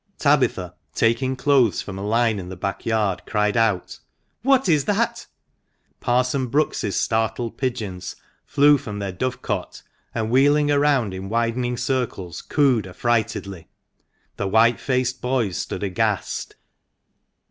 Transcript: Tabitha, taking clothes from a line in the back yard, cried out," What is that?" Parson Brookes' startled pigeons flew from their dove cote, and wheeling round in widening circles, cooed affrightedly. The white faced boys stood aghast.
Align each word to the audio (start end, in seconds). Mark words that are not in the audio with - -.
Tabitha, 0.17 0.73
taking 0.95 1.35
clothes 1.35 1.83
from 1.83 1.99
a 1.99 2.03
line 2.03 2.39
in 2.39 2.49
the 2.49 2.55
back 2.55 2.87
yard, 2.87 3.21
cried 3.27 3.55
out," 3.55 3.99
What 4.41 4.67
is 4.67 4.85
that?" 4.85 5.27
Parson 6.01 6.47
Brookes' 6.47 6.95
startled 6.95 7.55
pigeons 7.55 8.15
flew 8.43 8.79
from 8.79 8.97
their 8.97 9.11
dove 9.11 9.43
cote, 9.43 9.83
and 10.15 10.31
wheeling 10.31 10.69
round 10.69 11.13
in 11.13 11.29
widening 11.29 11.77
circles, 11.77 12.41
cooed 12.41 12.87
affrightedly. 12.87 13.67
The 14.37 14.47
white 14.47 14.79
faced 14.79 15.21
boys 15.21 15.57
stood 15.57 15.83
aghast. 15.83 16.55